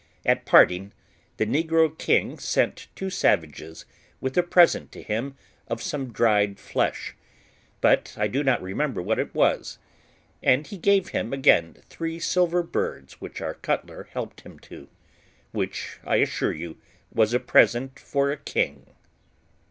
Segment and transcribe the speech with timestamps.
[0.25, 0.93] At parting,
[1.37, 3.85] the negro king sent two savages
[4.19, 7.13] with a present to him of some dried flesh,
[7.81, 9.77] but I do not remember what it was,
[10.41, 14.89] and he gave him again three silver birds which our cutler helped him to,
[15.51, 16.79] which I assure you
[17.13, 18.87] was a present for a king.